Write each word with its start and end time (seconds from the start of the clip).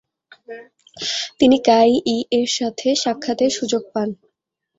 তিনি 1.39 1.57
কাই 1.67 1.91
ই-এর 2.07 2.47
সাথে 2.57 2.87
সাক্ষাতের 3.03 3.51
সুযোগ 3.57 3.83
পান। 3.93 4.09